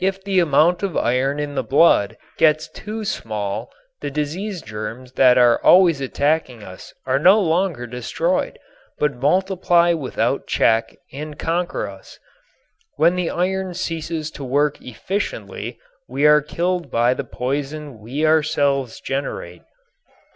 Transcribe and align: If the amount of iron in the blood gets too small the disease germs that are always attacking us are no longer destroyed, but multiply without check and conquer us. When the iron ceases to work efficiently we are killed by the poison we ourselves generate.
If 0.00 0.22
the 0.22 0.38
amount 0.38 0.84
of 0.84 0.96
iron 0.96 1.40
in 1.40 1.56
the 1.56 1.64
blood 1.64 2.16
gets 2.38 2.68
too 2.70 3.04
small 3.04 3.72
the 4.00 4.12
disease 4.12 4.62
germs 4.62 5.14
that 5.14 5.36
are 5.38 5.60
always 5.60 6.00
attacking 6.00 6.62
us 6.62 6.94
are 7.04 7.18
no 7.18 7.40
longer 7.40 7.88
destroyed, 7.88 8.60
but 9.00 9.16
multiply 9.16 9.92
without 9.92 10.46
check 10.46 10.94
and 11.12 11.36
conquer 11.36 11.88
us. 11.88 12.20
When 12.94 13.16
the 13.16 13.30
iron 13.30 13.74
ceases 13.74 14.30
to 14.38 14.44
work 14.44 14.80
efficiently 14.80 15.80
we 16.08 16.26
are 16.26 16.42
killed 16.42 16.88
by 16.88 17.12
the 17.14 17.24
poison 17.24 17.98
we 17.98 18.24
ourselves 18.24 19.00
generate. 19.00 19.62